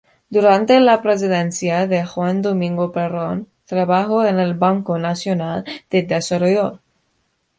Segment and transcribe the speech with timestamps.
[0.31, 6.79] Durante la presidencia de Juan Domingo Perón trabajó en el Banco Nacional de Desarrollo.